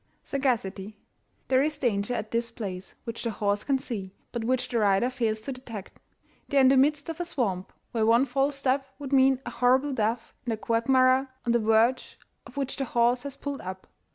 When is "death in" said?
9.93-10.49